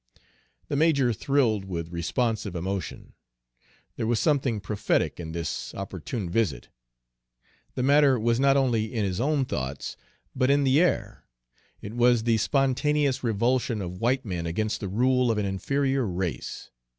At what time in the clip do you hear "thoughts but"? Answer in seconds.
9.45-10.49